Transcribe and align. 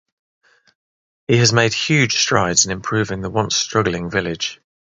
He 1.27 1.37
has 1.37 1.53
made 1.53 1.75
huge 1.75 2.17
strides 2.17 2.65
in 2.65 2.71
improving 2.71 3.21
the 3.21 3.29
once 3.29 3.55
struggling 3.55 4.09
village. 4.09 4.59